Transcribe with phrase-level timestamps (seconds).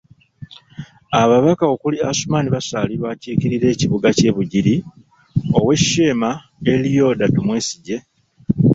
[1.21, 4.75] Ababaka okuli Asuman Basalirwa akiikirira ekibuga ky'e Bugiri,
[5.57, 6.31] owe' Sheema,
[6.71, 7.97] Elioda Tumwesigye.